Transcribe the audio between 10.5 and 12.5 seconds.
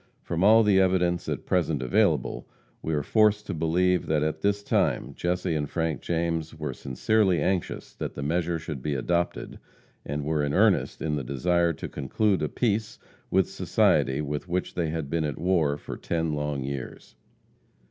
earnest in the desire to conclude a